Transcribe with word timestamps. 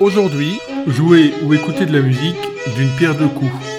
Aujourd'hui, 0.00 0.58
jouer 0.88 1.32
ou 1.44 1.54
écouter 1.54 1.86
de 1.86 1.92
la 1.92 2.00
musique 2.00 2.36
d'une 2.76 2.90
pierre 2.96 3.14
deux 3.14 3.28
coups. 3.28 3.73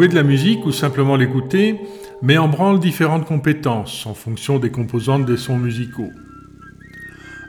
De 0.00 0.14
la 0.14 0.22
musique 0.22 0.64
ou 0.64 0.72
simplement 0.72 1.14
l'écouter 1.14 1.78
met 2.22 2.38
en 2.38 2.48
branle 2.48 2.80
différentes 2.80 3.26
compétences 3.26 4.06
en 4.06 4.14
fonction 4.14 4.58
des 4.58 4.70
composantes 4.70 5.26
des 5.26 5.36
sons 5.36 5.58
musicaux. 5.58 6.10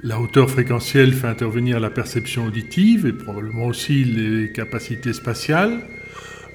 La 0.04 0.20
hauteur 0.20 0.50
fréquentielle 0.50 1.14
fait 1.14 1.28
intervenir 1.28 1.80
la 1.80 1.90
perception 1.90 2.46
auditive 2.46 3.08
et 3.08 3.14
probablement 3.14 3.68
aussi 3.68 4.04
les 4.04 4.52
capacités 4.52 5.14
spatiales. 5.14 5.80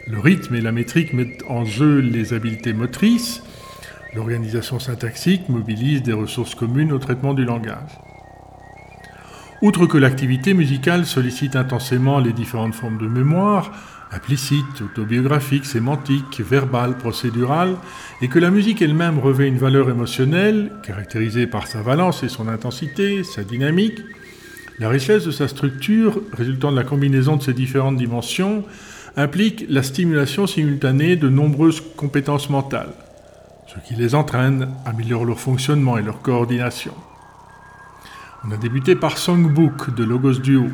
Le 0.07 0.21
rythme 0.21 0.55
et 0.57 0.61
la 0.61 0.71
métrique 0.71 1.15
mettent 1.15 1.43
en 1.49 1.65
jeu 1.65 2.01
les 2.01 2.35
habiletés 2.35 2.75
motrices. 2.75 3.43
L'organisation 4.15 4.79
syntaxique 4.79 5.49
mobilise 5.49 6.03
des 6.03 6.13
ressources 6.13 6.55
communes 6.55 6.93
au 6.93 6.99
traitement 6.99 7.33
du 7.33 7.47
langage. 7.47 7.99
Outre 9.63 9.87
que 9.87 9.97
l'activité 9.97 10.53
musicale 10.53 11.07
sollicite 11.07 11.57
intensément 11.57 12.19
les 12.19 12.35
différentes 12.35 12.75
formes 12.75 12.99
de 12.99 13.07
mémoire, 13.07 13.73
implicite, 14.13 14.83
autobiographique, 14.83 15.65
sémantique, 15.65 16.41
verbale, 16.41 16.99
procédurale, 16.99 17.77
et 18.21 18.29
que 18.29 18.39
la 18.39 18.51
musique 18.51 18.83
elle-même 18.83 19.19
revêt 19.19 19.49
une 19.49 19.57
valeur 19.57 19.89
émotionnelle, 19.89 20.73
caractérisée 20.83 21.47
par 21.47 21.67
sa 21.67 21.81
valence 21.81 22.23
et 22.23 22.29
son 22.29 22.49
intensité, 22.49 23.25
sa 23.25 23.45
dynamique, 23.45 23.99
la 24.79 24.91
richesse 24.91 25.25
de 25.25 25.31
sa 25.31 25.49
structure, 25.49 26.21
résultant 26.33 26.71
de 26.71 26.77
la 26.77 26.85
combinaison 26.85 27.37
de 27.37 27.43
ces 27.43 27.55
différentes 27.55 27.97
dimensions, 27.97 28.63
implique 29.17 29.65
la 29.71 29.83
stimulation 29.83 30.47
simultanée 30.47 31.17
de 31.17 31.31
nombreuses 31.31 31.83
compétences 31.97 32.51
mentales, 32.51 32.93
ce 33.67 33.89
qui 33.89 33.99
les 33.99 34.15
entraîne, 34.15 34.69
améliore 34.85 35.25
leur 35.25 35.41
fonctionnement 35.41 35.97
et 35.97 36.03
leur 36.03 36.21
coordination. 36.21 36.93
On 38.49 38.53
a 38.53 38.57
débuté 38.57 38.95
par 38.95 39.19
Songbook 39.19 39.93
de 39.95 40.05
Logos 40.05 40.35
Duo, 40.35 40.69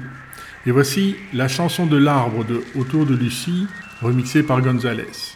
Et 0.66 0.70
voici 0.70 1.16
la 1.32 1.48
chanson 1.48 1.86
de 1.86 1.96
l'arbre 1.96 2.44
de 2.44 2.62
Autour 2.78 3.06
de 3.06 3.14
Lucie, 3.14 3.66
remixée 4.02 4.42
par 4.42 4.60
Gonzalez. 4.60 5.34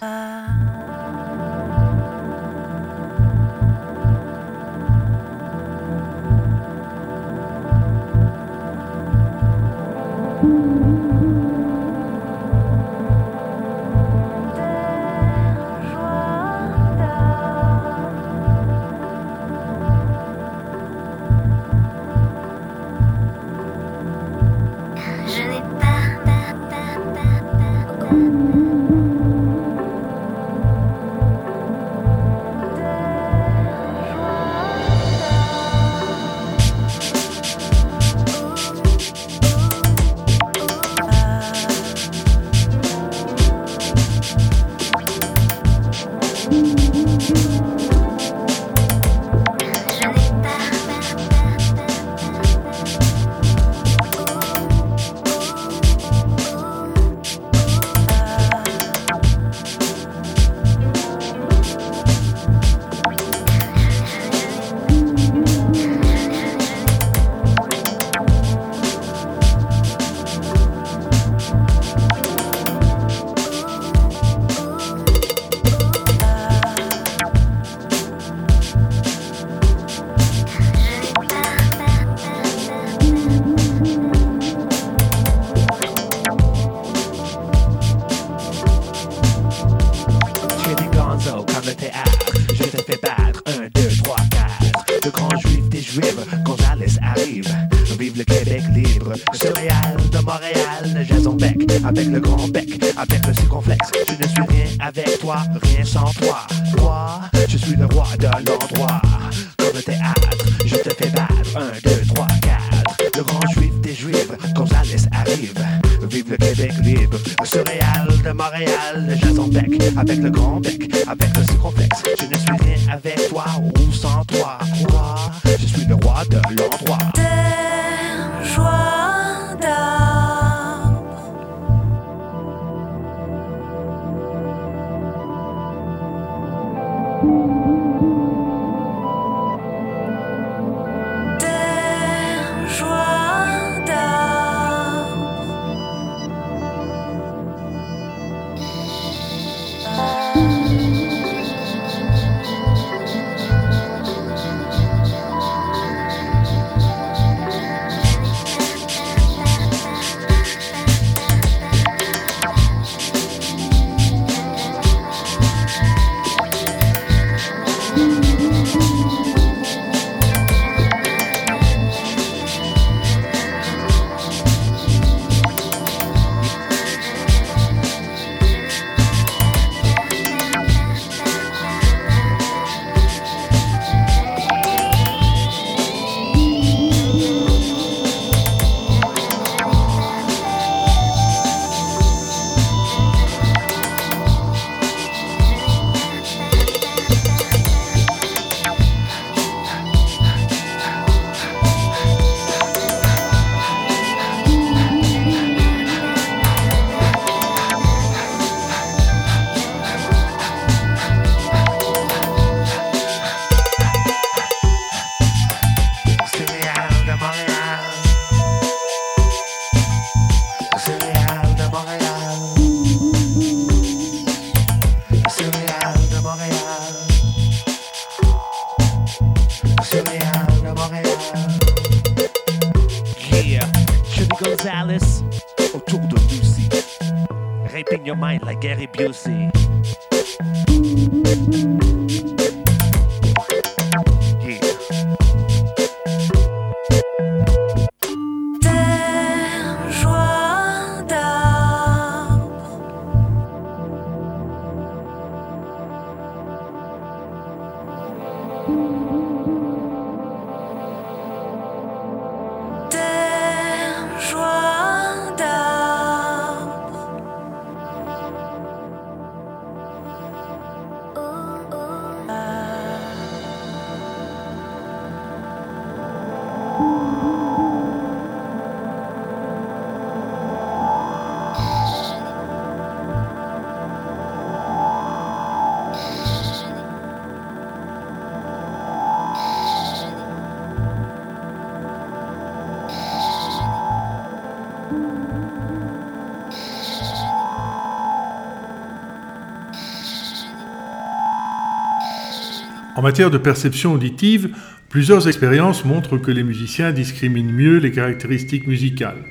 En 302.96 303.02
matière 303.02 303.30
de 303.30 303.36
perception 303.36 303.92
auditive, 303.92 304.56
plusieurs 304.88 305.28
expériences 305.28 305.84
montrent 305.84 306.16
que 306.16 306.30
les 306.30 306.42
musiciens 306.42 306.92
discriminent 306.92 307.52
mieux 307.52 307.76
les 307.76 307.92
caractéristiques 307.92 308.66
musicales. 308.66 309.22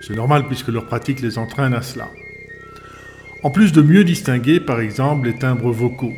C'est 0.00 0.16
normal 0.16 0.46
puisque 0.46 0.68
leur 0.68 0.86
pratique 0.86 1.20
les 1.20 1.36
entraîne 1.36 1.74
à 1.74 1.82
cela. 1.82 2.08
En 3.42 3.50
plus 3.50 3.72
de 3.72 3.82
mieux 3.82 4.02
distinguer 4.02 4.60
par 4.60 4.80
exemple 4.80 5.26
les 5.26 5.34
timbres 5.34 5.70
vocaux. 5.70 6.14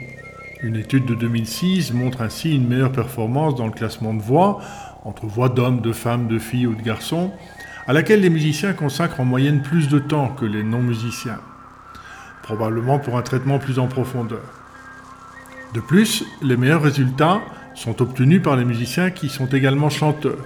Une 0.63 0.77
étude 0.77 1.05
de 1.05 1.17
2006 1.17 1.93
montre 1.95 2.23
ainsi 2.23 2.55
une 2.55 2.69
meilleure 2.69 2.93
performance 2.93 3.57
dans 3.57 3.67
le 3.67 3.73
classement 3.73 4.15
de 4.15 4.23
voix, 4.23 4.61
entre 5.03 5.27
voix 5.27 5.49
d'hommes, 5.49 5.81
de 5.81 5.93
femmes, 5.93 6.29
de 6.29 6.39
filles 6.39 6.69
ou 6.69 6.77
de 6.77 6.83
garçons, 6.83 7.33
à 7.89 7.93
laquelle 7.93 8.21
les 8.21 8.31
musiciens 8.31 8.73
consacrent 8.73 9.19
en 9.19 9.25
moyenne 9.25 9.63
plus 9.63 9.89
de 9.89 9.99
temps 9.99 10.29
que 10.29 10.45
les 10.45 10.63
non-musiciens, 10.63 11.41
probablement 12.45 13.01
pour 13.01 13.19
un 13.19 13.23
traitement 13.23 13.59
plus 13.59 13.81
en 13.81 13.89
profondeur. 13.89 14.62
De 15.75 15.81
plus, 15.81 16.25
les 16.43 16.57
meilleurs 16.57 16.83
résultats 16.83 17.41
sont 17.75 18.03
obtenus 18.03 18.43
par 18.43 18.57
les 18.57 18.65
musiciens 18.65 19.11
qui 19.11 19.29
sont 19.29 19.47
également 19.47 19.89
chanteurs, 19.89 20.45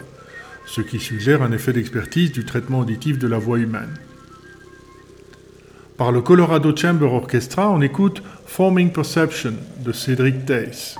ce 0.66 0.80
qui 0.80 1.00
suggère 1.00 1.42
un 1.42 1.52
effet 1.52 1.72
d'expertise 1.72 2.30
du 2.32 2.44
traitement 2.44 2.80
auditif 2.80 3.18
de 3.18 3.26
la 3.26 3.38
voix 3.38 3.58
humaine. 3.58 3.94
Par 5.96 6.12
le 6.12 6.20
Colorado 6.20 6.76
Chamber 6.76 7.06
Orchestra, 7.06 7.70
on 7.70 7.80
écoute 7.80 8.22
Forming 8.46 8.92
Perception 8.92 9.54
de 9.84 9.92
Cédric 9.92 10.44
Dace. 10.44 10.96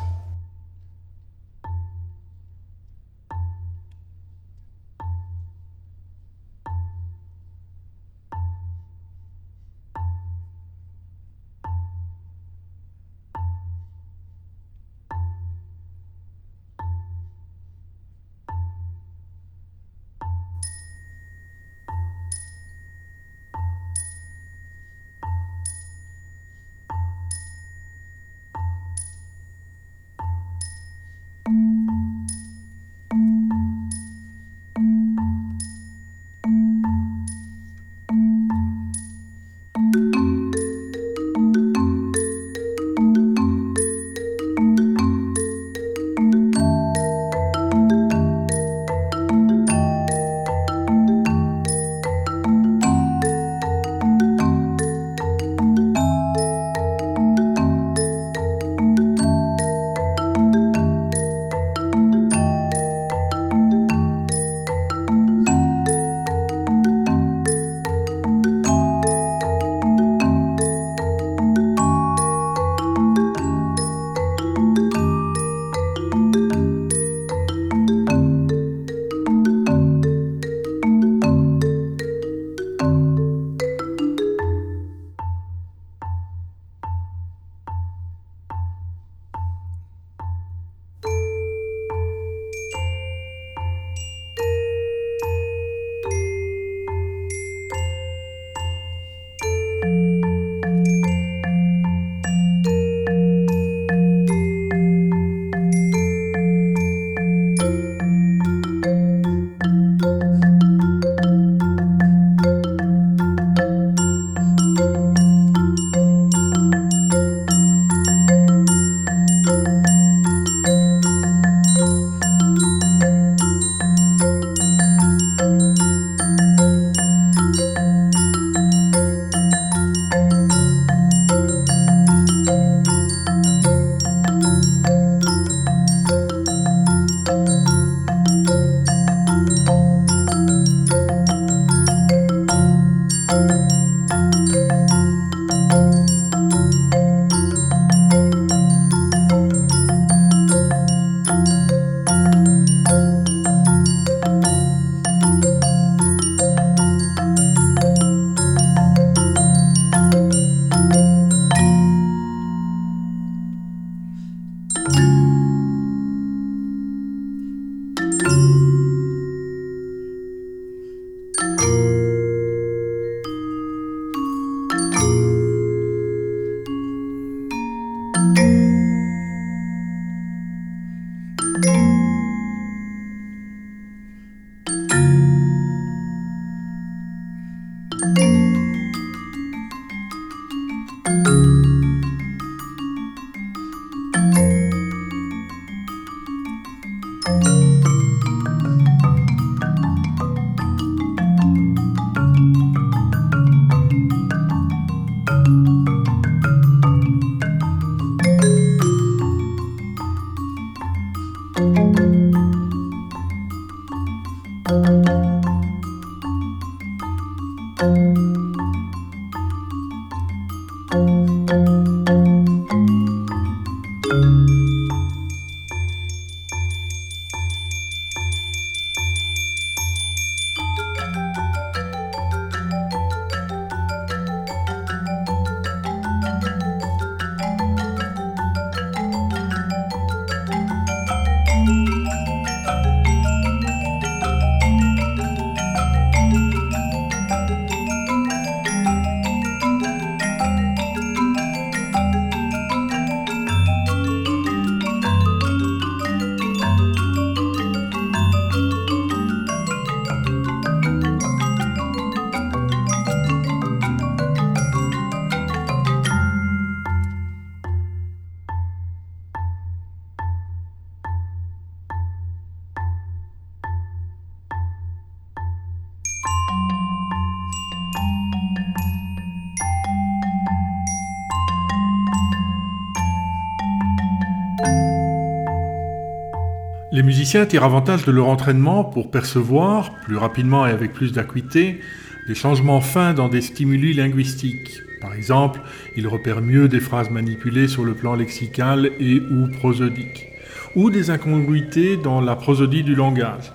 Les 286.96 287.02
musiciens 287.02 287.44
tirent 287.44 287.64
avantage 287.64 288.06
de 288.06 288.10
leur 288.10 288.26
entraînement 288.26 288.82
pour 288.82 289.10
percevoir, 289.10 289.92
plus 290.06 290.16
rapidement 290.16 290.66
et 290.66 290.70
avec 290.70 290.94
plus 290.94 291.12
d'acuité, 291.12 291.82
des 292.26 292.34
changements 292.34 292.80
fins 292.80 293.12
dans 293.12 293.28
des 293.28 293.42
stimuli 293.42 293.92
linguistiques. 293.92 294.80
Par 295.02 295.12
exemple, 295.12 295.60
ils 295.94 296.08
repèrent 296.08 296.40
mieux 296.40 296.68
des 296.68 296.80
phrases 296.80 297.10
manipulées 297.10 297.68
sur 297.68 297.84
le 297.84 297.92
plan 297.92 298.14
lexical 298.14 298.90
et 298.98 299.20
ou 299.20 299.46
prosodique, 299.58 300.28
ou 300.74 300.88
des 300.88 301.10
incongruités 301.10 301.98
dans 301.98 302.22
la 302.22 302.34
prosodie 302.34 302.82
du 302.82 302.94
langage, 302.94 303.52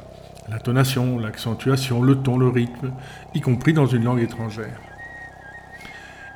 l'intonation, 0.47 1.17
l'accentuation, 1.17 2.03
le 2.03 2.17
ton, 2.17 2.37
le 2.37 2.47
rythme, 2.47 2.93
y 3.33 3.41
compris 3.41 3.73
dans 3.73 3.87
une 3.87 4.03
langue 4.03 4.21
étrangère. 4.21 4.79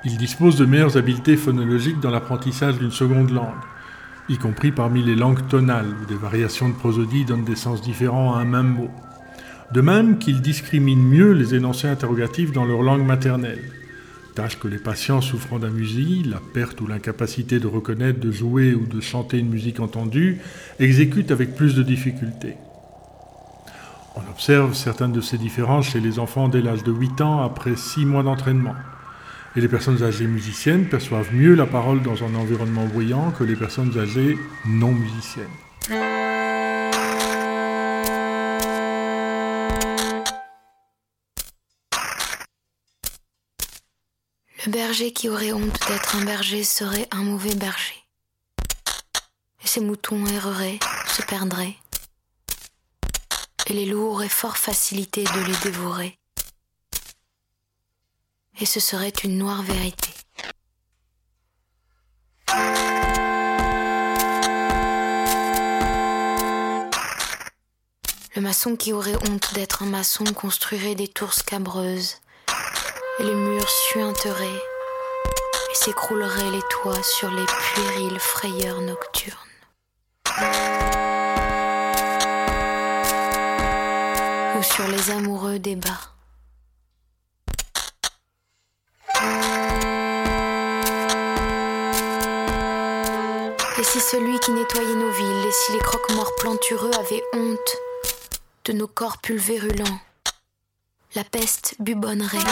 Ils 0.06 0.18
disposent 0.18 0.58
de 0.58 0.66
meilleures 0.66 0.98
habiletés 0.98 1.38
phonologiques 1.38 2.00
dans 2.00 2.10
l'apprentissage 2.10 2.80
d'une 2.80 2.90
seconde 2.90 3.30
langue, 3.30 3.62
y 4.30 4.38
compris 4.38 4.72
parmi 4.72 5.04
les 5.04 5.16
langues 5.16 5.48
tonales, 5.48 5.94
où 6.02 6.06
des 6.06 6.16
variations 6.16 6.70
de 6.70 6.74
prosodie 6.74 7.26
donnent 7.26 7.46
des 7.46 7.56
sens 7.56 7.82
différents 7.82 8.36
à 8.36 8.40
un 8.40 8.46
même 8.46 8.74
mot. 8.74 8.90
De 9.72 9.82
même 9.82 10.18
qu'ils 10.18 10.42
discriminent 10.42 11.08
mieux 11.08 11.32
les 11.32 11.56
énoncés 11.56 11.88
interrogatifs 11.88 12.52
dans 12.52 12.66
leur 12.66 12.82
langue 12.82 13.06
maternelle, 13.06 13.72
tâche 14.36 14.60
que 14.60 14.68
les 14.68 14.78
patients 14.78 15.22
souffrant 15.22 15.60
d'amusie, 15.60 16.24
la 16.24 16.40
perte 16.54 16.82
ou 16.82 16.88
l'incapacité 16.88 17.60
de 17.60 17.68
reconnaître, 17.68 18.20
de 18.20 18.32
jouer 18.32 18.74
ou 18.74 18.86
de 18.86 19.00
chanter 19.00 19.40
une 19.40 19.50
musique 19.50 19.80
entendue, 19.80 20.40
exécutent 20.80 21.32
avec 21.32 21.56
plus 21.56 21.76
de 21.76 21.84
difficulté. 21.84 22.56
On 24.16 24.30
observe 24.32 24.74
certaines 24.74 25.12
de 25.12 25.22
ces 25.22 25.38
différences 25.38 25.90
chez 25.90 26.00
les 26.00 26.20
enfants 26.20 26.48
dès 26.48 26.62
l'âge 26.62 26.84
de 26.84 26.92
8 26.92 27.22
ans 27.22 27.44
après 27.44 27.76
6 27.76 28.06
mois 28.06 28.24
d'entraînement 28.24 28.76
et 29.56 29.62
les 29.62 29.68
personnes 29.68 30.04
âgées 30.04 30.28
musiciennes 30.28 30.88
perçoivent 30.88 31.34
mieux 31.34 31.56
la 31.56 31.66
parole 31.66 32.02
dans 32.02 32.24
un 32.24 32.36
environnement 32.36 32.86
bruyant 32.86 33.32
que 33.32 33.44
les 33.44 33.56
personnes 33.56 33.98
âgées 33.98 34.38
non 34.66 34.92
musiciennes. 34.92 35.48
Le 44.66 44.72
berger 44.72 45.14
qui 45.14 45.30
aurait 45.30 45.54
honte 45.54 45.80
d'être 45.88 46.16
un 46.16 46.26
berger 46.26 46.64
serait 46.64 47.08
un 47.12 47.24
mauvais 47.24 47.54
berger. 47.56 47.96
Et 49.64 49.68
ses 49.68 49.80
moutons 49.80 50.26
erreraient, 50.26 50.80
se 51.08 51.22
perdraient. 51.22 51.76
Et 53.68 53.74
les 53.74 53.86
loups 53.86 54.08
auraient 54.08 54.28
fort 54.28 54.58
facilité 54.58 55.24
de 55.24 55.46
les 55.46 55.72
dévorer 55.72 56.18
et 58.60 58.66
ce 58.66 58.80
serait 58.80 59.14
une 59.24 59.38
noire 59.38 59.62
vérité. 59.64 60.10
Le 68.36 68.42
maçon 68.42 68.76
qui 68.76 68.92
aurait 68.92 69.16
honte 69.30 69.54
d'être 69.54 69.84
un 69.84 69.88
maçon 69.88 70.26
construirait 70.26 70.96
des 70.96 71.08
tours 71.08 71.34
scabreuses, 71.34 72.16
et 73.20 73.24
les 73.24 73.34
murs 73.34 73.70
suinteraient, 73.70 74.62
et 75.72 75.76
s'écrouleraient 75.76 76.52
les 76.52 76.62
toits 76.70 77.04
sur 77.04 77.32
les 77.32 77.46
puériles 77.46 78.20
frayeurs 78.20 78.82
nocturnes. 78.82 79.38
Ou 84.58 84.64
sur 84.64 84.88
les 84.90 85.12
amoureux 85.12 85.60
des 85.60 85.78
si 93.96 94.02
celui 94.02 94.38
qui 94.40 94.52
nettoyait 94.52 94.96
nos 94.96 95.10
villes, 95.10 95.48
et 95.48 95.52
si 95.54 95.72
les 95.72 95.80
croque-morts 95.80 96.36
plantureux 96.36 96.92
avaient 97.00 97.24
honte 97.32 97.78
de 98.66 98.74
nos 98.74 98.88
corps 98.88 99.20
pulvérulents, 99.20 100.00
la 101.16 101.24
peste 101.24 101.76
bubonnerait. 101.80 102.44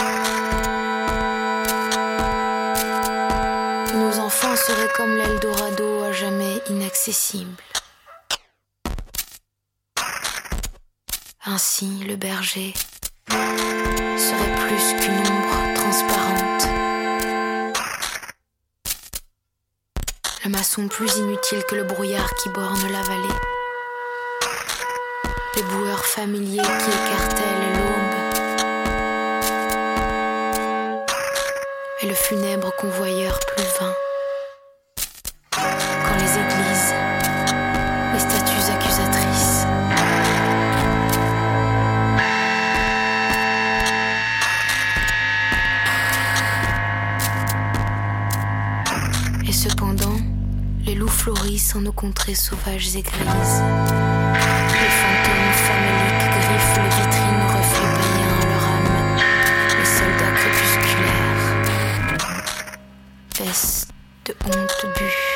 nos 3.94 4.18
enfants 4.20 4.56
seraient 4.56 4.92
comme 4.96 5.16
l'Eldorado 5.16 6.04
à 6.04 6.12
jamais 6.12 6.62
inaccessible. 6.70 7.62
Ainsi, 11.44 12.04
le 12.08 12.16
berger 12.16 12.72
serait 13.28 14.66
plus 14.66 14.94
qu'une 14.98 15.18
ombre 15.18 15.74
transparente. 15.74 16.83
Le 20.54 20.58
maçon 20.60 20.86
plus 20.86 21.16
inutile 21.16 21.64
que 21.68 21.74
le 21.74 21.82
brouillard 21.82 22.32
qui 22.36 22.48
borne 22.50 22.80
la 22.92 23.02
vallée. 23.02 23.40
Les 25.56 25.62
boueurs 25.64 26.06
familiers 26.06 26.62
qui 26.62 26.90
écartèlent 26.90 27.72
l'aube. 27.74 28.14
Et 32.02 32.06
le 32.06 32.14
funèbre 32.14 32.72
convoyeur 32.76 33.40
plus 33.40 33.64
vain. 33.80 33.94
Nos 51.84 51.92
contrées 51.92 52.34
sauvages 52.34 52.96
et 52.96 53.02
grises. 53.02 53.62
Les 54.72 54.92
fantômes 55.00 55.52
faméliques 55.66 56.30
griffent 56.40 56.78
les 56.82 56.88
vitrines 56.96 57.44
reflets 57.52 58.00
leur 58.48 58.64
âme. 58.64 59.18
Les 59.78 59.84
soldats 59.84 60.34
crépusculaires 60.34 61.44
baissent 63.38 63.86
de 64.24 64.32
honte 64.46 64.86
but. 64.96 65.33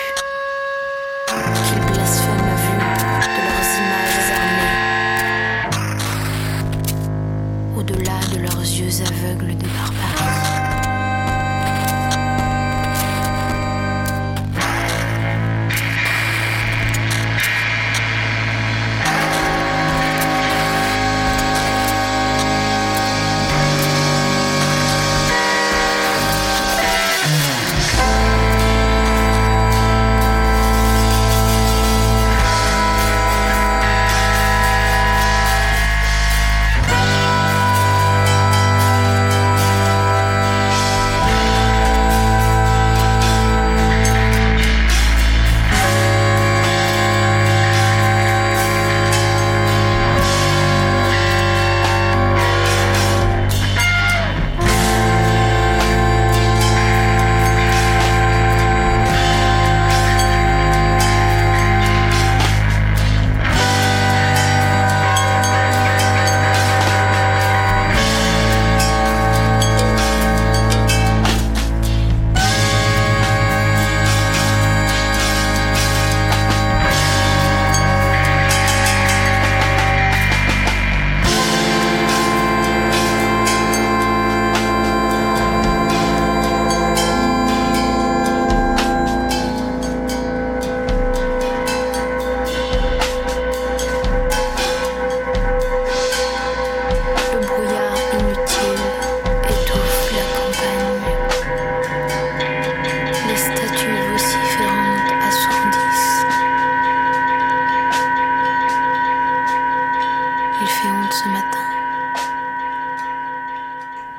Il 110.61 110.67
fait 110.67 110.89
honte 110.89 111.13
ce 111.13 111.29
matin. 111.29 111.59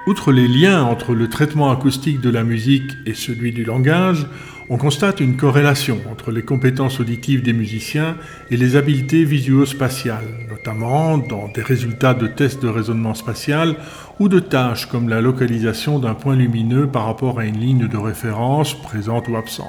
Outre 0.06 0.32
les 0.32 0.48
liens 0.48 0.84
entre 0.84 1.14
le 1.14 1.28
traitement 1.28 1.70
acoustique 1.70 2.22
de 2.22 2.30
la 2.30 2.44
musique 2.44 2.98
et 3.06 3.14
celui 3.14 3.52
du 3.52 3.66
langage, 3.66 4.26
on 4.70 4.78
constate 4.78 5.20
une 5.20 5.36
corrélation 5.36 6.00
entre 6.10 6.32
les 6.32 6.44
compétences 6.44 7.02
auditives 7.02 7.42
des 7.42 7.54
musiciens 7.54 8.16
et 8.50 8.58
les 8.58 8.78
habiletés 8.78 9.26
visuospatiales, 9.26 10.48
notamment 10.50 11.18
dans 11.18 11.50
des 11.50 11.62
résultats 11.62 12.14
de 12.14 12.28
tests 12.28 12.62
de 12.62 12.70
raisonnement 12.70 13.16
spatial 13.16 13.76
ou 14.20 14.30
de 14.30 14.40
tâches 14.40 14.86
comme 14.86 15.10
la 15.10 15.22
localisation 15.22 16.00
d'un 16.00 16.14
point 16.14 16.36
lumineux 16.36 16.88
par 16.88 17.06
rapport 17.06 17.40
à 17.40 17.46
une 17.46 17.60
ligne 17.60 17.88
de 17.88 17.98
référence 17.98 18.82
présente 18.82 19.28
ou 19.28 19.36
absente. 19.36 19.68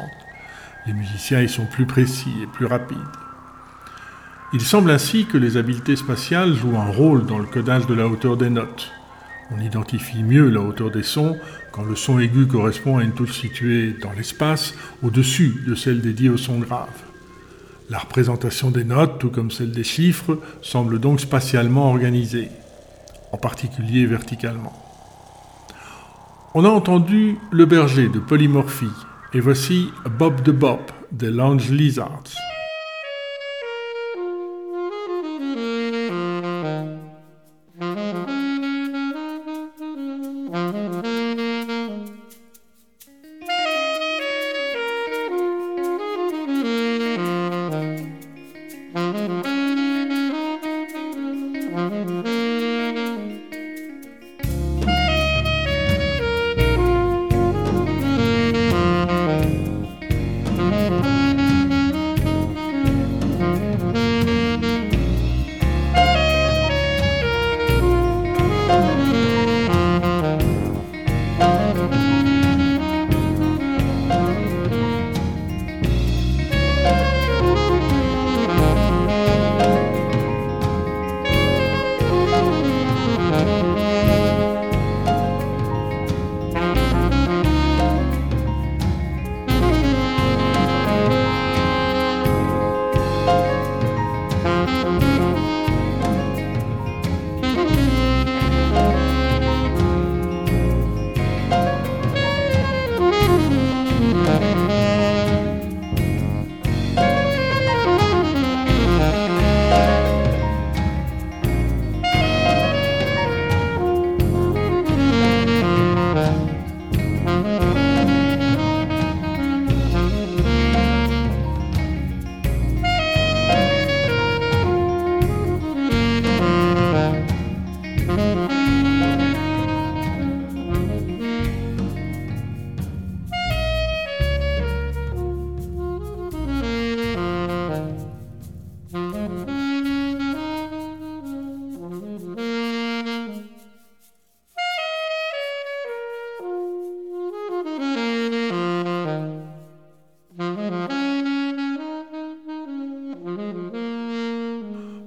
Les 0.87 0.93
musiciens 0.93 1.43
y 1.43 1.49
sont 1.49 1.67
plus 1.67 1.87
précis 1.87 2.33
et 2.43 2.47
plus 2.47 2.67
rapides. 2.67 2.97
Il 4.53 4.63
semble 4.63 4.91
ainsi 4.91 5.27
que 5.27 5.39
les 5.39 5.57
habiletés 5.57 5.95
spatiales 5.95 6.55
jouent 6.55 6.77
un 6.77 6.91
rôle 6.91 7.25
dans 7.25 7.39
le 7.39 7.47
codage 7.47 7.87
de 7.87 7.95
la 7.95 8.09
hauteur 8.09 8.37
des 8.37 8.51
notes. 8.51 8.91
On 9.53 9.61
identifie 9.61 10.25
mieux 10.25 10.49
la 10.49 10.61
hauteur 10.61 10.91
des 10.91 11.05
sons 11.05 11.37
quand 11.71 11.85
le 11.85 11.95
son 11.95 12.19
aigu 12.19 12.49
correspond 12.49 12.99
à 12.99 13.05
une 13.05 13.13
touche 13.13 13.39
située 13.39 13.95
dans 14.03 14.11
l'espace 14.11 14.75
au-dessus 15.05 15.63
de 15.69 15.77
celle 15.77 16.01
dédiée 16.01 16.31
au 16.31 16.37
son 16.37 16.59
grave. 16.59 16.89
La 17.91 17.99
représentation 17.99 18.73
des 18.73 18.83
notes, 18.83 19.21
tout 19.21 19.31
comme 19.31 19.53
celle 19.53 19.71
des 19.71 19.85
chiffres, 19.85 20.41
semble 20.63 20.99
donc 20.99 21.21
spatialement 21.21 21.89
organisée, 21.89 22.49
en 23.31 23.37
particulier 23.37 24.05
verticalement. 24.05 24.73
On 26.55 26.65
a 26.65 26.69
entendu 26.69 27.39
Le 27.53 27.67
Berger 27.67 28.09
de 28.09 28.19
Polymorphie, 28.19 28.87
et 29.33 29.39
voici 29.39 29.91
Bob 30.19 30.43
the 30.43 30.51
Bop 30.51 30.91
des 31.13 31.31
Lounge 31.31 31.71
Lizards. 31.71 32.50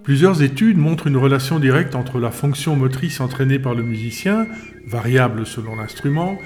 Plusieurs 0.04 0.44
études 0.44 0.78
montrent 0.78 1.08
une 1.08 1.16
relation 1.16 1.60
directe 1.60 1.96
entre 1.96 2.20
la 2.20 2.30
fonction 2.30 2.76
motrice 2.76 3.22
entraînée 3.22 3.58
par 3.58 3.74
le 3.74 3.84
musicien, 3.84 4.48
variable 4.86 5.46
selon 5.46 5.78
l'instrument, 5.78 6.38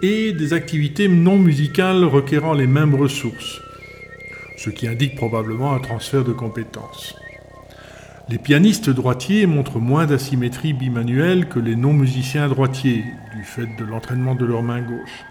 et 0.00 0.32
des 0.32 0.54
activités 0.54 1.08
non 1.08 1.36
musicales 1.36 2.04
requérant 2.04 2.54
les 2.54 2.66
mêmes 2.66 2.94
ressources, 2.94 3.60
ce 4.56 4.70
qui 4.70 4.88
indique 4.88 5.14
probablement 5.14 5.74
un 5.74 5.78
transfert 5.78 6.24
de 6.24 6.32
compétences. 6.32 7.14
Les 8.30 8.38
pianistes 8.38 8.88
droitiers 8.88 9.44
montrent 9.44 9.78
moins 9.78 10.06
d'asymétrie 10.06 10.72
bimanuelle 10.72 11.48
que 11.48 11.58
les 11.58 11.76
non-musiciens 11.76 12.48
droitiers, 12.48 13.04
du 13.36 13.44
fait 13.44 13.68
de 13.78 13.84
l'entraînement 13.84 14.34
de 14.34 14.46
leur 14.46 14.62
main 14.62 14.80
gauche. 14.80 15.24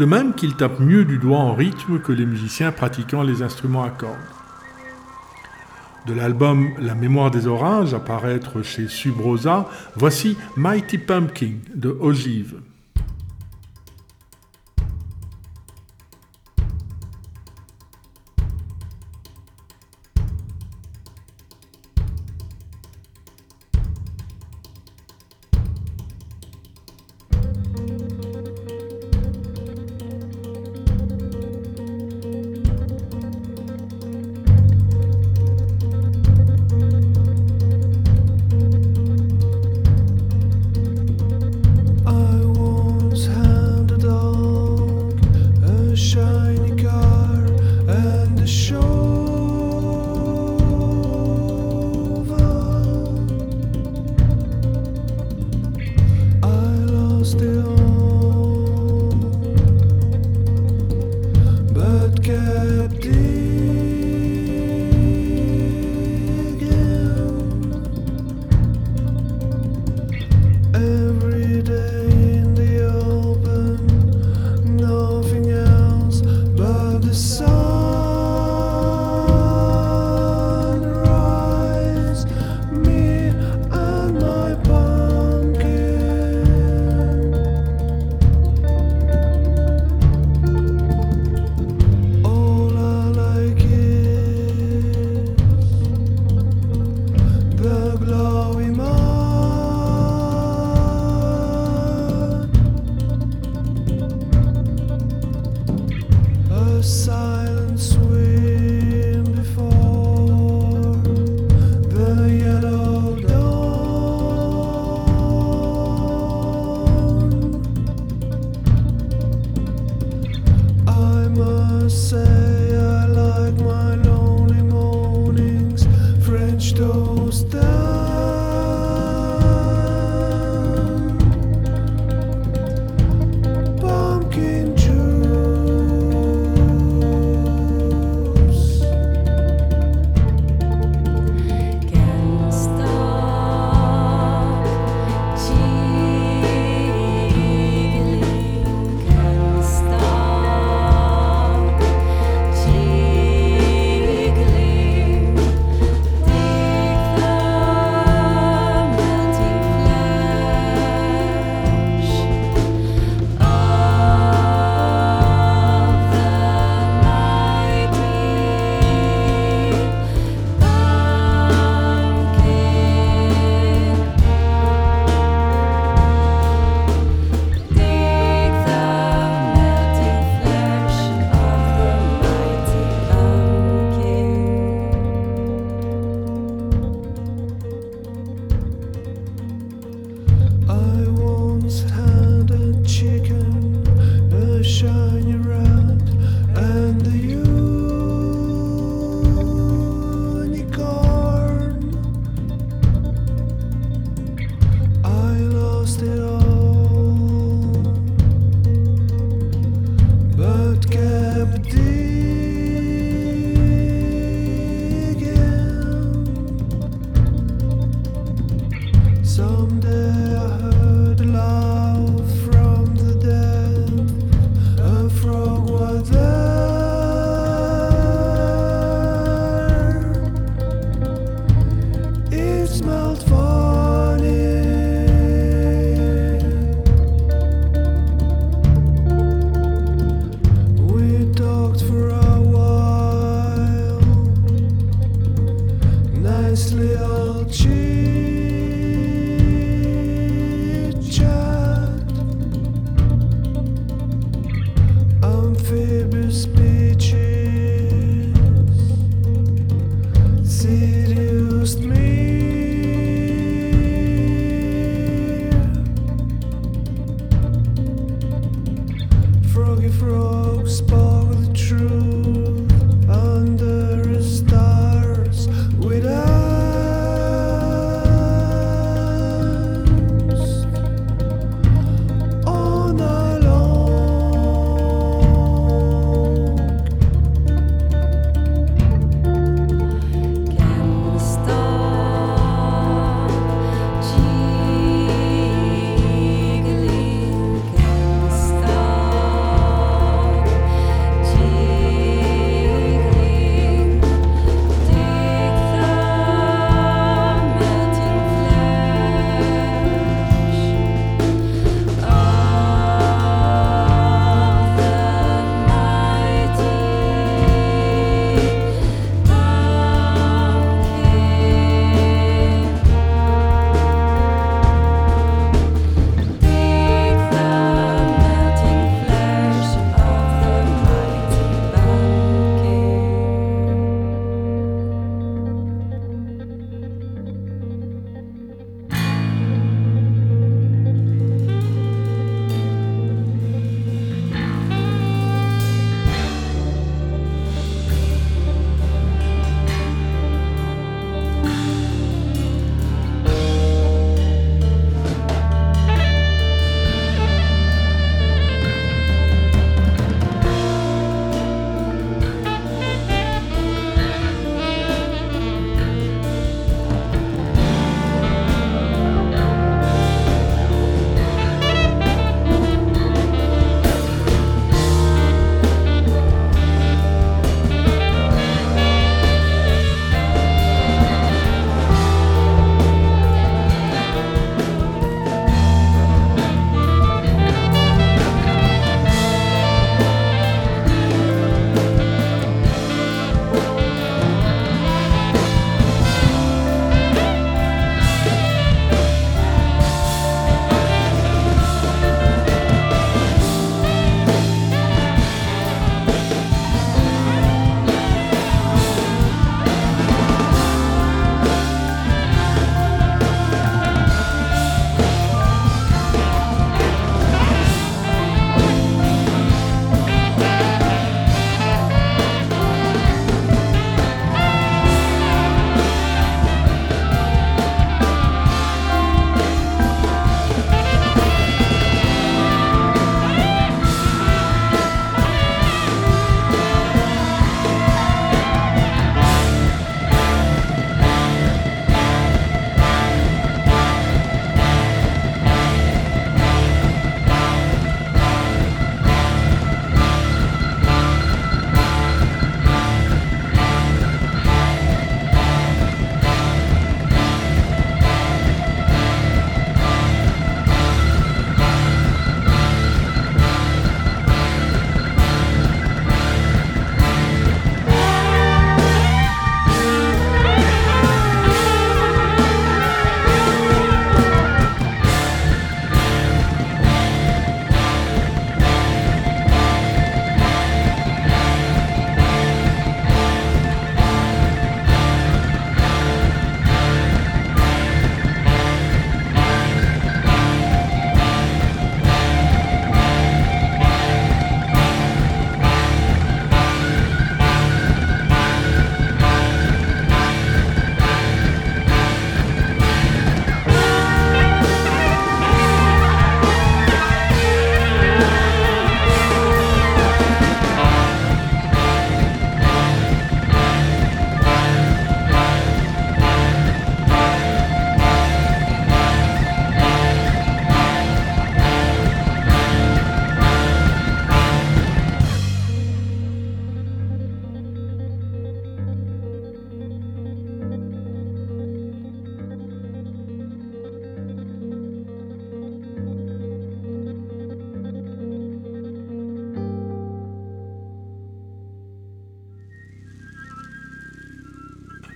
De 0.00 0.04
même 0.04 0.34
qu'ils 0.34 0.56
tapent 0.56 0.80
mieux 0.80 1.04
du 1.04 1.18
doigt 1.18 1.38
en 1.38 1.54
rythme 1.54 2.00
que 2.00 2.10
les 2.10 2.26
musiciens 2.26 2.72
pratiquant 2.72 3.22
les 3.22 3.42
instruments 3.42 3.84
à 3.84 3.90
cordes 3.90 4.18
de 6.06 6.14
l'album 6.14 6.70
La 6.78 6.94
mémoire 6.94 7.30
des 7.30 7.46
orages, 7.46 7.94
apparaître 7.94 8.62
chez 8.62 8.88
Subrosa, 8.88 9.68
voici 9.96 10.36
Mighty 10.56 10.98
Pumpkin 10.98 11.54
de 11.74 11.96
Ogive. 12.00 12.54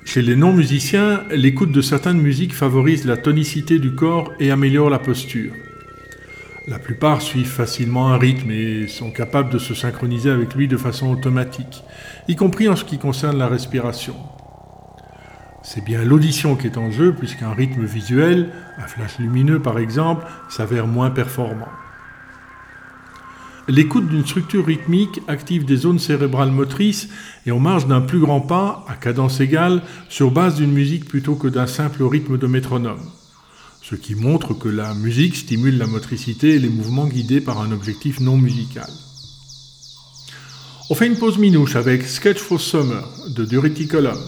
Chez 0.09 0.23
les 0.23 0.37
non-musiciens, 0.37 1.25
l'écoute 1.31 1.71
de 1.71 1.83
certaines 1.83 2.23
musiques 2.23 2.55
favorise 2.55 3.05
la 3.05 3.19
tonicité 3.19 3.79
du 3.79 3.95
corps 3.95 4.33
et 4.41 4.51
améliore 4.51 4.89
la 4.89 4.99
posture. 4.99 5.53
La 6.67 6.79
plupart 6.79 7.21
suivent 7.21 7.51
facilement 7.51 8.09
un 8.09 8.17
rythme 8.17 8.51
et 8.51 8.89
sont 8.89 9.11
capables 9.11 9.53
de 9.53 9.59
se 9.59 9.75
synchroniser 9.75 10.31
avec 10.31 10.55
lui 10.55 10.67
de 10.67 10.79
façon 10.79 11.11
automatique, 11.11 11.85
y 12.27 12.37
compris 12.37 12.71
en 12.71 12.77
ce 12.77 12.87
qui 12.87 12.97
concerne 12.97 13.37
la 13.37 13.49
respiration. 13.49 14.17
C'est 15.63 15.85
bien 15.85 16.03
l'audition 16.03 16.57
qui 16.57 16.69
est 16.69 16.79
en 16.79 16.91
jeu 16.91 17.13
puisqu'un 17.13 17.53
rythme 17.53 17.85
visuel, 17.85 18.49
un 18.79 18.87
flash 18.87 19.19
lumineux 19.19 19.61
par 19.61 19.79
exemple, 19.79 20.25
s'avère 20.49 20.87
moins 20.87 21.11
performant. 21.11 21.69
L'écoute 23.69 24.09
d'une 24.09 24.25
structure 24.25 24.65
rythmique 24.65 25.21
active 25.29 25.65
des 25.65 25.77
zones 25.77 25.99
cérébrales 25.99 26.51
motrices 26.51 27.09
et 27.47 27.53
on 27.53 27.61
marche 27.61 27.87
d'un 27.87 28.01
plus 28.01 28.19
grand 28.19 28.41
pas, 28.41 28.85
à 28.89 28.95
cadence 28.95 29.41
égale, 29.41 29.83
sur 30.09 30.31
base 30.31 30.57
d'une 30.57 30.73
musique 30.73 31.05
plutôt 31.05 31.35
que 31.35 31.49
d'un 31.49 31.67
simple 31.67 32.03
rythme 32.03 32.39
de 32.39 32.47
métronome 32.47 33.01
ce 33.89 33.95
qui 33.95 34.15
montre 34.15 34.53
que 34.53 34.69
la 34.69 34.93
musique 34.93 35.35
stimule 35.35 35.79
la 35.79 35.87
motricité 35.87 36.57
et 36.57 36.59
les 36.59 36.69
mouvements 36.69 37.07
guidés 37.07 37.41
par 37.41 37.63
un 37.63 37.73
objectif 37.73 38.21
non 38.21 38.37
musical. 38.37 38.91
On 40.91 40.95
fait 40.95 41.07
une 41.07 41.17
pause 41.17 41.39
minouche 41.39 41.75
avec 41.75 42.03
Sketch 42.03 42.39
for 42.39 42.61
Summer 42.61 43.09
de 43.35 43.47
Durity 43.47 43.89
Column. 43.89 44.19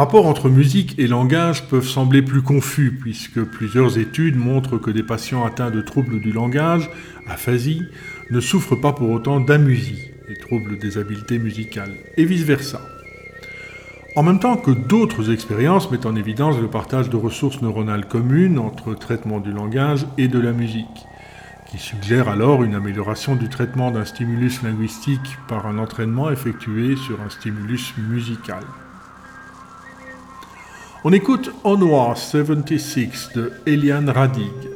Rapports 0.00 0.24
entre 0.24 0.48
musique 0.48 0.98
et 0.98 1.06
langage 1.06 1.68
peuvent 1.68 1.86
sembler 1.86 2.22
plus 2.22 2.40
confus 2.40 2.90
puisque 2.90 3.42
plusieurs 3.42 3.98
études 3.98 4.34
montrent 4.34 4.78
que 4.78 4.90
des 4.90 5.02
patients 5.02 5.44
atteints 5.44 5.70
de 5.70 5.82
troubles 5.82 6.22
du 6.22 6.32
langage, 6.32 6.88
aphasie, 7.28 7.82
ne 8.30 8.40
souffrent 8.40 8.80
pas 8.80 8.94
pour 8.94 9.10
autant 9.10 9.40
d'amusie, 9.40 10.10
les 10.26 10.38
troubles 10.38 10.78
des 10.78 10.96
habiletés 10.96 11.38
musicales, 11.38 11.92
et 12.16 12.24
vice-versa. 12.24 12.80
En 14.16 14.22
même 14.22 14.38
temps 14.40 14.56
que 14.56 14.70
d'autres 14.70 15.30
expériences 15.30 15.90
mettent 15.90 16.06
en 16.06 16.16
évidence 16.16 16.58
le 16.58 16.68
partage 16.68 17.10
de 17.10 17.18
ressources 17.18 17.60
neuronales 17.60 18.08
communes 18.08 18.58
entre 18.58 18.94
traitement 18.94 19.38
du 19.38 19.52
langage 19.52 20.06
et 20.16 20.28
de 20.28 20.38
la 20.38 20.52
musique, 20.52 21.04
qui 21.70 21.76
suggère 21.76 22.30
alors 22.30 22.64
une 22.64 22.74
amélioration 22.74 23.36
du 23.36 23.50
traitement 23.50 23.90
d'un 23.90 24.06
stimulus 24.06 24.62
linguistique 24.62 25.36
par 25.46 25.66
un 25.66 25.76
entraînement 25.76 26.30
effectué 26.30 26.96
sur 26.96 27.20
un 27.20 27.28
stimulus 27.28 27.92
musical. 28.08 28.64
On 31.02 31.14
écoute 31.14 31.50
Onward 31.64 32.18
76 32.18 33.30
de 33.34 33.52
Eliane 33.64 34.10
Radig. 34.10 34.69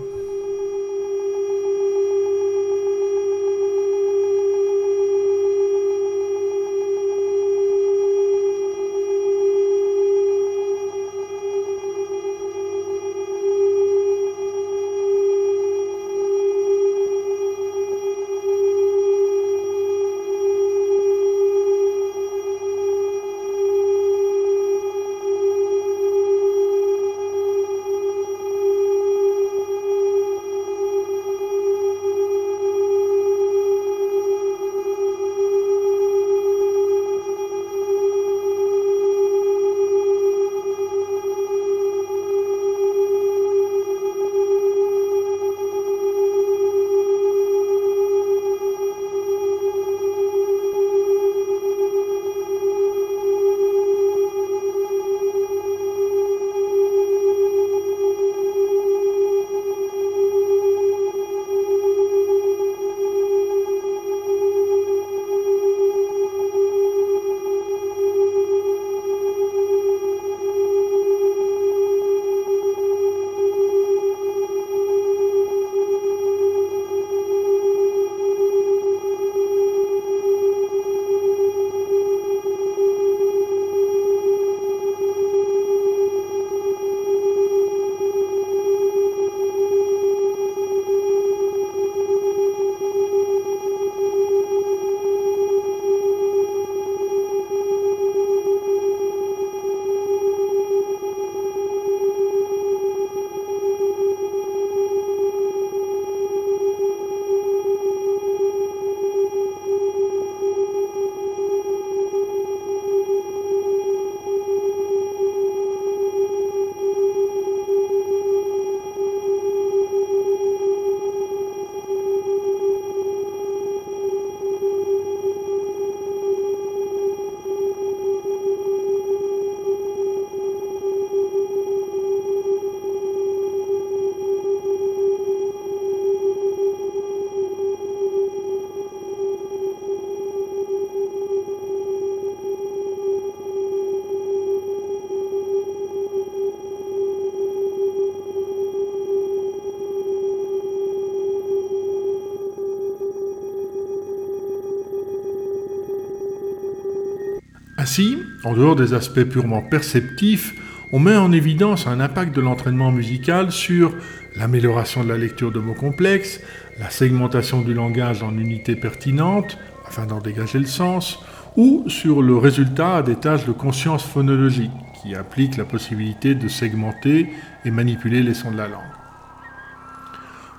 Ainsi, 157.85 158.17
en 158.45 158.55
dehors 158.55 158.77
des 158.77 158.95
aspects 158.95 159.25
purement 159.25 159.61
perceptifs, 159.61 160.55
on 160.91 160.99
met 160.99 161.17
en 161.17 161.33
évidence 161.33 161.87
un 161.87 162.01
impact 162.01 162.35
de 162.35 162.41
l'entraînement 162.41 162.91
musical 162.91 163.53
sur 163.53 163.93
l'amélioration 164.37 165.05
de 165.05 165.11
la 165.11 165.19
lecture 165.19 165.53
de 165.53 165.59
mots 165.59 165.75
complexes, 165.75 166.41
la 166.81 166.89
segmentation 166.89 167.61
du 167.61 167.75
langage 167.75 168.23
en 168.23 168.39
unités 168.39 168.75
pertinentes, 168.75 169.59
afin 169.87 170.07
d'en 170.07 170.21
dégager 170.21 170.61
le 170.61 170.65
sens, 170.65 171.19
ou 171.59 171.85
sur 171.89 172.23
le 172.23 172.39
résultat 172.39 173.03
des 173.03 173.17
tâches 173.17 173.45
de 173.45 173.53
conscience 173.53 174.03
phonologique, 174.03 174.73
qui 175.03 175.15
impliquent 175.15 175.59
la 175.59 175.67
possibilité 175.67 176.35
de 176.35 176.49
segmenter 176.49 177.29
et 177.67 177.71
manipuler 177.71 178.23
les 178.23 178.33
sons 178.33 178.51
de 178.51 178.57
la 178.57 178.69
langue. 178.69 178.95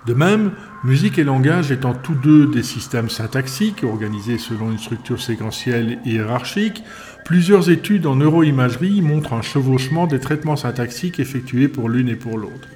De 0.06 0.14
même, 0.14 0.52
musique 0.86 1.18
et 1.18 1.24
langage 1.24 1.72
étant 1.72 1.96
tous 1.96 2.14
deux 2.14 2.46
des 2.46 2.62
systèmes 2.62 3.10
syntaxiques 3.10 3.84
organisés 3.84 4.38
selon 4.38 4.72
une 4.72 4.78
structure 4.78 5.20
séquentielle 5.20 5.98
hiérarchique, 6.06 6.84
plusieurs 7.26 7.72
études 7.72 8.06
en 8.06 8.18
neuroimagerie 8.18 9.02
montrent 9.02 9.34
un 9.34 9.42
chevauchement 9.42 10.06
des 10.06 10.20
traitements 10.20 10.56
syntaxiques 10.56 11.20
effectués 11.20 11.68
pour 11.68 11.90
l'une 11.90 12.08
et 12.08 12.16
pour 12.16 12.38
l'autre. 12.38 12.68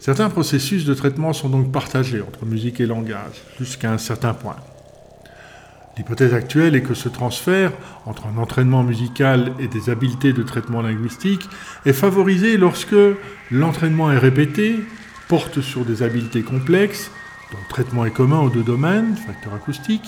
Certains 0.00 0.28
processus 0.28 0.84
de 0.84 0.94
traitement 0.94 1.32
sont 1.32 1.48
donc 1.48 1.70
partagés 1.70 2.20
entre 2.20 2.44
musique 2.44 2.80
et 2.80 2.86
langage, 2.86 3.44
jusqu'à 3.60 3.92
un 3.92 3.98
certain 3.98 4.34
point. 4.34 4.56
L'hypothèse 5.96 6.34
actuelle 6.34 6.74
est 6.74 6.82
que 6.82 6.94
ce 6.94 7.08
transfert 7.08 7.70
entre 8.04 8.26
un 8.26 8.36
entraînement 8.36 8.82
musical 8.82 9.52
et 9.60 9.68
des 9.68 9.90
habiletés 9.90 10.32
de 10.32 10.42
traitement 10.42 10.82
linguistique 10.82 11.48
est 11.86 11.92
favorisé 11.92 12.56
lorsque 12.56 12.96
l'entraînement 13.52 14.10
est 14.10 14.18
répété, 14.18 14.80
porte 15.28 15.60
sur 15.60 15.84
des 15.84 16.02
habiletés 16.02 16.42
complexes, 16.42 17.10
dont 17.52 17.58
le 17.58 17.68
traitement 17.68 18.04
est 18.04 18.10
commun 18.10 18.40
aux 18.40 18.50
deux 18.50 18.62
domaines, 18.62 19.16
facteur 19.16 19.54
acoustique, 19.54 20.06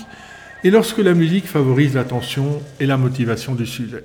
et 0.64 0.70
lorsque 0.70 0.98
la 0.98 1.14
musique 1.14 1.46
favorise 1.46 1.94
l'attention 1.94 2.62
et 2.80 2.86
la 2.86 2.96
motivation 2.96 3.54
du 3.54 3.66
sujet. 3.66 4.04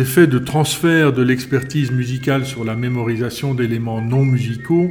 Effets 0.00 0.26
de 0.26 0.38
transfert 0.38 1.12
de 1.12 1.22
l'expertise 1.22 1.90
musicale 1.90 2.46
sur 2.46 2.64
la 2.64 2.76
mémorisation 2.76 3.54
d'éléments 3.54 4.00
non 4.00 4.24
musicaux 4.24 4.90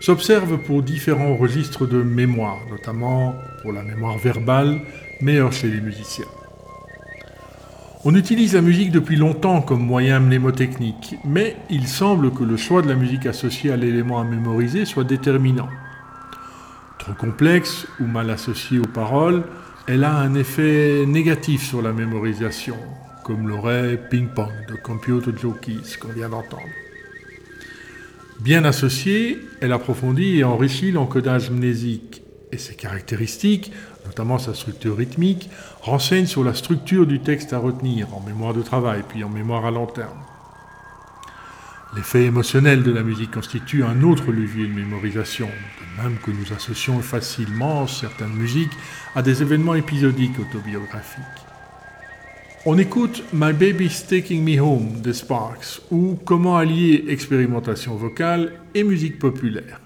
s'observent 0.00 0.58
pour 0.58 0.82
différents 0.82 1.36
registres 1.36 1.86
de 1.86 2.02
mémoire, 2.02 2.58
notamment 2.70 3.34
pour 3.62 3.72
la 3.72 3.82
mémoire 3.82 4.18
verbale, 4.18 4.80
meilleure 5.20 5.52
chez 5.52 5.68
les 5.68 5.80
musiciens. 5.80 6.26
On 8.04 8.14
utilise 8.14 8.54
la 8.54 8.60
musique 8.60 8.92
depuis 8.92 9.16
longtemps 9.16 9.62
comme 9.62 9.84
moyen 9.84 10.20
mnémotechnique, 10.20 11.16
mais 11.24 11.56
il 11.70 11.88
semble 11.88 12.30
que 12.30 12.44
le 12.44 12.56
choix 12.56 12.82
de 12.82 12.88
la 12.88 12.94
musique 12.94 13.26
associée 13.26 13.72
à 13.72 13.76
l'élément 13.76 14.20
à 14.20 14.24
mémoriser 14.24 14.84
soit 14.84 15.02
déterminant. 15.02 15.68
Trop 16.98 17.14
complexe 17.14 17.86
ou 17.98 18.04
mal 18.04 18.30
associé 18.30 18.78
aux 18.78 18.86
paroles, 18.86 19.42
elle 19.88 20.04
a 20.04 20.16
un 20.16 20.34
effet 20.34 21.04
négatif 21.06 21.62
sur 21.62 21.82
la 21.82 21.92
mémorisation, 21.92 22.76
comme 23.26 23.48
l'aurait 23.48 24.00
Ping 24.08 24.28
Pong 24.28 24.52
de 24.68 24.76
Computer 24.76 25.32
Jockeys 25.36 25.98
qu'on 26.00 26.12
vient 26.12 26.28
d'entendre. 26.28 26.62
Bien 28.38 28.64
associée, 28.64 29.40
elle 29.60 29.72
approfondit 29.72 30.38
et 30.38 30.44
enrichit 30.44 30.92
l'encodage 30.92 31.50
mnésique 31.50 32.22
et 32.52 32.58
ses 32.58 32.76
caractéristiques, 32.76 33.72
notamment 34.04 34.38
sa 34.38 34.54
structure 34.54 34.96
rythmique, 34.96 35.50
renseignent 35.82 36.26
sur 36.26 36.44
la 36.44 36.54
structure 36.54 37.04
du 37.04 37.18
texte 37.18 37.52
à 37.52 37.58
retenir 37.58 38.14
en 38.14 38.20
mémoire 38.20 38.54
de 38.54 38.62
travail 38.62 39.02
puis 39.08 39.24
en 39.24 39.28
mémoire 39.28 39.66
à 39.66 39.72
long 39.72 39.86
terme. 39.86 40.22
L'effet 41.96 42.26
émotionnel 42.26 42.84
de 42.84 42.92
la 42.92 43.02
musique 43.02 43.32
constitue 43.32 43.82
un 43.82 44.04
autre 44.04 44.30
levier 44.30 44.68
de 44.68 44.72
mémorisation, 44.72 45.48
de 45.48 46.02
même 46.04 46.18
que 46.18 46.30
nous 46.30 46.54
associons 46.54 47.00
facilement 47.00 47.88
certaines 47.88 48.34
musiques 48.34 48.76
à 49.16 49.22
des 49.22 49.42
événements 49.42 49.74
épisodiques 49.74 50.38
autobiographiques. 50.38 51.45
On 52.68 52.78
écoute 52.78 53.22
My 53.32 53.52
Baby's 53.52 54.04
Taking 54.08 54.42
Me 54.42 54.60
Home 54.60 55.00
des 55.00 55.12
Sparks 55.12 55.80
ou 55.92 56.18
Comment 56.24 56.56
allier 56.56 57.04
expérimentation 57.06 57.94
vocale 57.94 58.54
et 58.74 58.82
musique 58.82 59.20
populaire. 59.20 59.80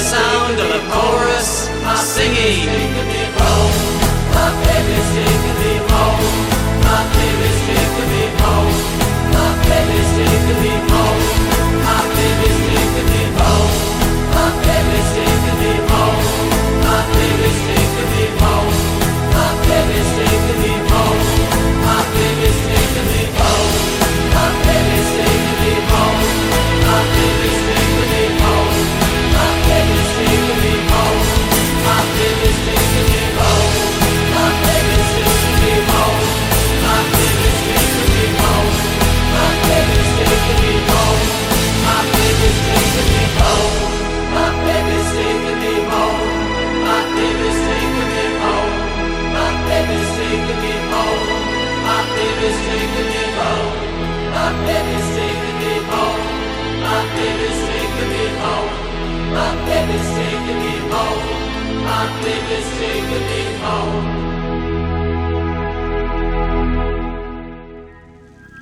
sound 0.00 0.58
of 0.58 0.68
the 0.68 0.82
chorus 0.90 1.68
are 1.84 1.96
singing. 1.96 2.66
My 4.34 4.48
baby's 4.64 5.08
taking 5.16 5.56
me 5.62 5.74
home. 5.90 6.24
My 6.86 7.00
baby's 7.16 7.58
taking 7.68 8.08
me 8.14 8.24
home. 8.40 8.76
My 9.34 9.50
baby, 9.68 10.00
sing 10.14 10.62
me 10.62 10.72
home. 10.88 10.99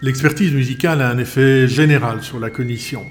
L'expertise 0.00 0.54
musicale 0.54 1.02
a 1.02 1.10
un 1.10 1.18
effet 1.18 1.68
général 1.68 2.22
sur 2.22 2.38
la 2.38 2.50
cognition. 2.50 3.04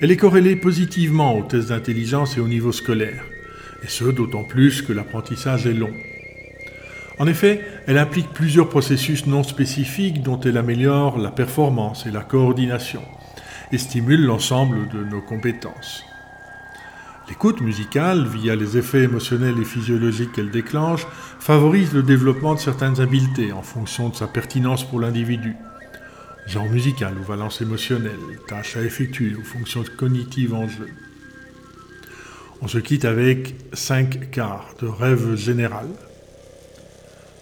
Elle 0.00 0.10
est 0.10 0.16
corrélée 0.16 0.56
positivement 0.56 1.36
aux 1.36 1.42
tests 1.42 1.70
d'intelligence 1.70 2.36
et 2.36 2.40
au 2.40 2.48
niveau 2.48 2.72
scolaire, 2.72 3.24
et 3.82 3.88
ce 3.88 4.04
d'autant 4.04 4.44
plus 4.44 4.82
que 4.82 4.92
l'apprentissage 4.92 5.66
est 5.66 5.74
long. 5.74 5.92
En 7.18 7.26
effet, 7.26 7.64
elle 7.86 7.98
implique 7.98 8.32
plusieurs 8.32 8.68
processus 8.68 9.26
non 9.26 9.42
spécifiques 9.42 10.22
dont 10.22 10.40
elle 10.40 10.58
améliore 10.58 11.18
la 11.18 11.30
performance 11.30 12.06
et 12.06 12.10
la 12.10 12.20
coordination, 12.20 13.02
et 13.72 13.78
stimule 13.78 14.24
l'ensemble 14.24 14.88
de 14.88 15.02
nos 15.04 15.22
compétences. 15.22 16.04
L'écoute 17.28 17.60
musicale, 17.60 18.26
via 18.26 18.54
les 18.54 18.76
effets 18.76 19.02
émotionnels 19.02 19.58
et 19.60 19.64
physiologiques 19.64 20.32
qu'elle 20.32 20.50
déclenche, 20.50 21.06
favorise 21.40 21.92
le 21.92 22.02
développement 22.02 22.54
de 22.54 22.60
certaines 22.60 23.00
habiletés 23.00 23.52
en 23.52 23.62
fonction 23.62 24.10
de 24.10 24.14
sa 24.14 24.26
pertinence 24.26 24.84
pour 24.84 25.00
l'individu 25.00 25.56
genre 26.46 26.68
musical 26.68 27.14
ou 27.18 27.24
valence 27.24 27.60
émotionnelle, 27.60 28.20
tâches 28.46 28.76
à 28.76 28.82
effectuer 28.82 29.34
ou 29.34 29.42
fonctions 29.42 29.84
cognitives 29.96 30.54
en 30.54 30.68
jeu. 30.68 30.88
On 32.62 32.68
se 32.68 32.78
quitte 32.78 33.04
avec 33.04 33.54
cinq 33.72 34.30
quarts 34.30 34.74
de 34.80 34.86
rêve 34.86 35.34
général. 35.34 35.88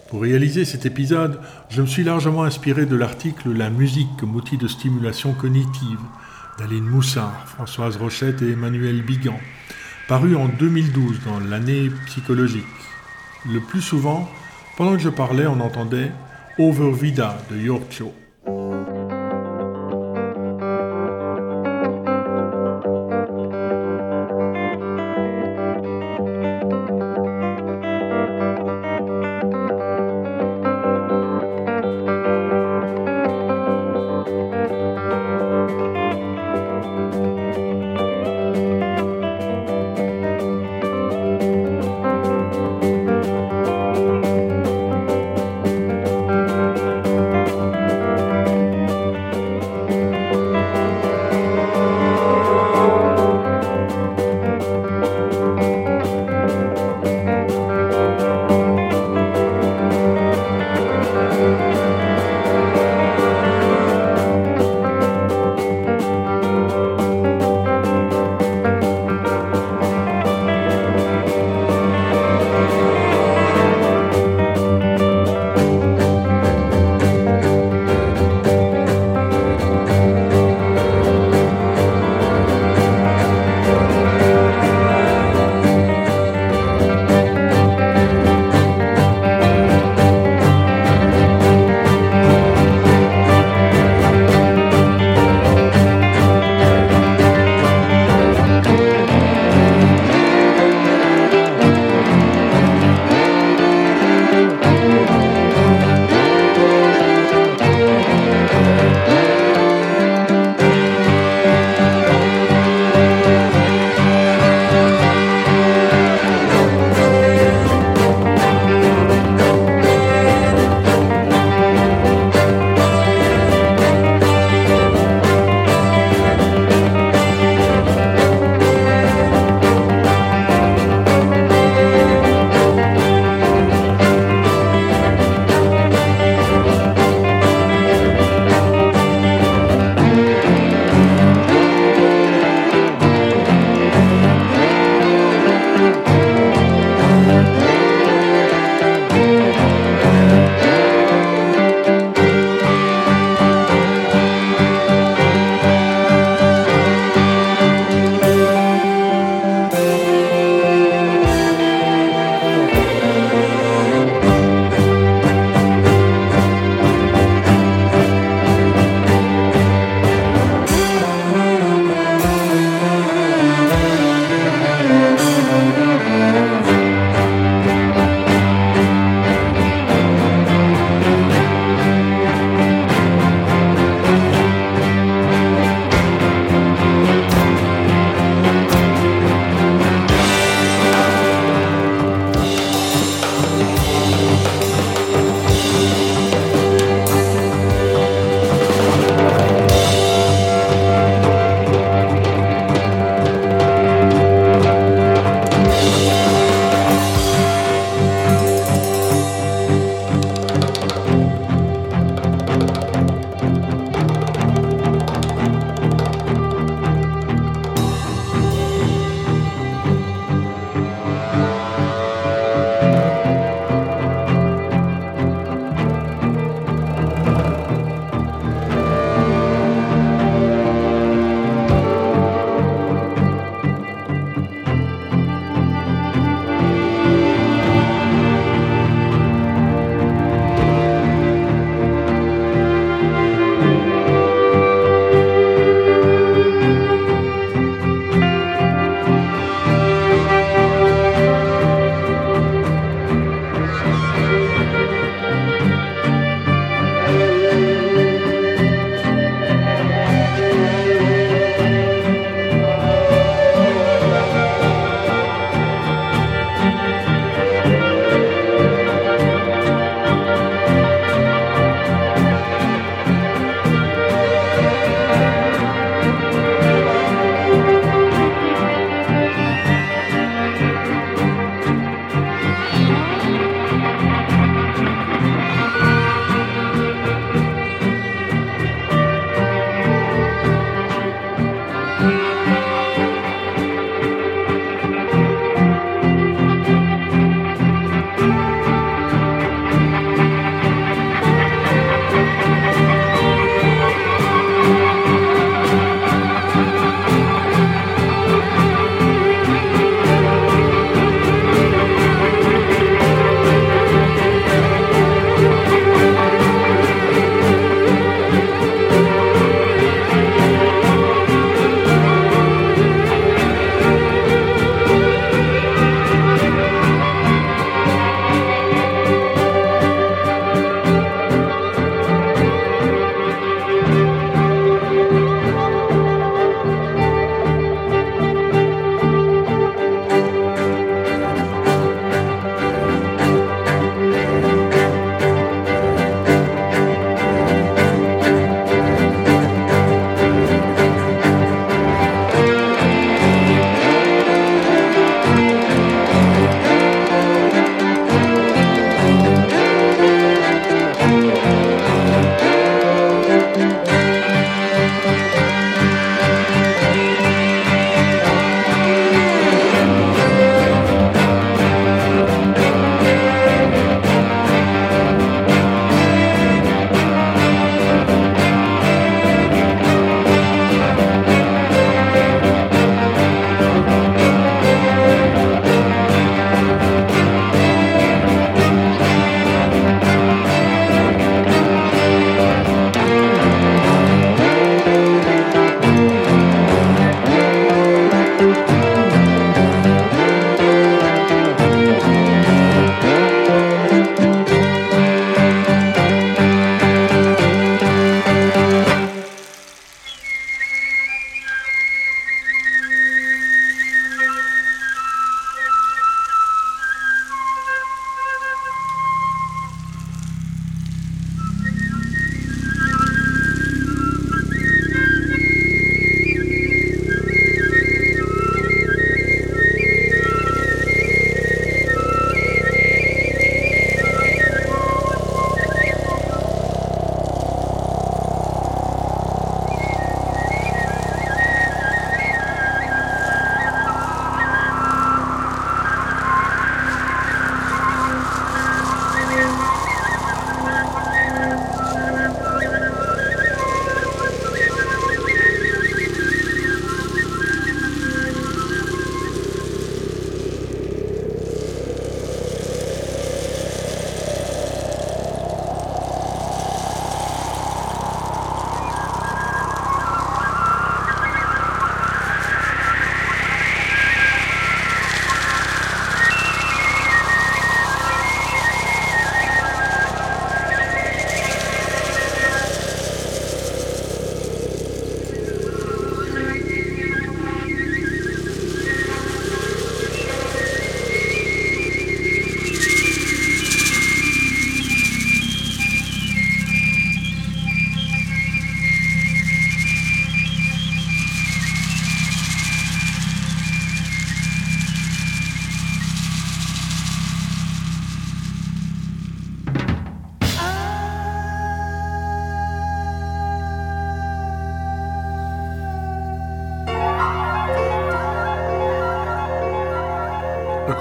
Pour 0.09 0.21
réaliser 0.21 0.65
cet 0.65 0.85
épisode, 0.85 1.39
je 1.69 1.81
me 1.81 1.87
suis 1.87 2.03
largement 2.03 2.43
inspiré 2.43 2.85
de 2.85 2.95
l'article 2.95 3.51
La 3.51 3.71
musique 3.71 4.15
comme 4.19 4.35
outil 4.35 4.57
de 4.57 4.67
stimulation 4.67 5.33
cognitive 5.33 5.99
d'Aline 6.59 6.85
Moussard, 6.85 7.47
Françoise 7.47 7.97
Rochette 7.97 8.43
et 8.43 8.51
Emmanuel 8.51 9.01
Bigan, 9.01 9.39
paru 10.07 10.35
en 10.35 10.47
2012 10.47 11.21
dans 11.25 11.39
l'année 11.39 11.89
psychologique. 12.05 12.63
Le 13.51 13.59
plus 13.59 13.81
souvent, 13.81 14.29
pendant 14.77 14.93
que 14.95 15.01
je 15.01 15.09
parlais, 15.09 15.47
on 15.47 15.59
entendait 15.59 16.11
Over 16.59 16.91
Vida 16.91 17.39
de 17.49 17.57
Yorkshire. 17.57 18.24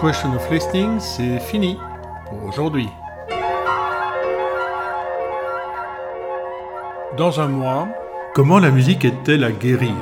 Question 0.05 0.35
of 0.35 0.51
Listening, 0.51 1.01
c'est 1.01 1.41
fini 1.41 1.79
pour 2.27 2.45
aujourd'hui. 2.45 2.91
Dans 7.17 7.41
un 7.41 7.49
mois, 7.49 7.89
comment 8.35 8.59
la 8.59 8.71
musique 8.71 9.07
aide-t-elle 9.07 9.45
à 9.45 9.51
guérir? 9.51 9.95